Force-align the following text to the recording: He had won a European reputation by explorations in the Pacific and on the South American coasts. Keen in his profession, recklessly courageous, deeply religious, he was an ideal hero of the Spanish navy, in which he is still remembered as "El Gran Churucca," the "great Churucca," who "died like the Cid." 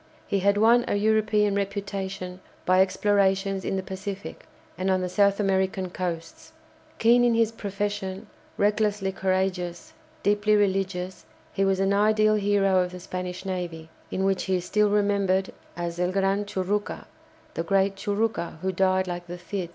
He 0.25 0.39
had 0.39 0.57
won 0.57 0.83
a 0.87 0.95
European 0.95 1.53
reputation 1.55 2.39
by 2.65 2.81
explorations 2.81 3.63
in 3.63 3.75
the 3.75 3.83
Pacific 3.83 4.47
and 4.75 4.89
on 4.89 5.01
the 5.01 5.07
South 5.07 5.39
American 5.39 5.91
coasts. 5.91 6.53
Keen 6.97 7.23
in 7.23 7.35
his 7.35 7.51
profession, 7.51 8.25
recklessly 8.57 9.11
courageous, 9.11 9.93
deeply 10.23 10.55
religious, 10.55 11.25
he 11.53 11.63
was 11.63 11.79
an 11.79 11.93
ideal 11.93 12.33
hero 12.33 12.79
of 12.79 12.91
the 12.93 12.99
Spanish 12.99 13.45
navy, 13.45 13.91
in 14.09 14.23
which 14.23 14.45
he 14.45 14.55
is 14.55 14.65
still 14.65 14.89
remembered 14.89 15.53
as 15.77 15.99
"El 15.99 16.11
Gran 16.11 16.45
Churucca," 16.45 17.05
the 17.53 17.61
"great 17.61 17.95
Churucca," 17.95 18.57
who 18.63 18.71
"died 18.71 19.07
like 19.07 19.27
the 19.27 19.37
Cid." 19.37 19.69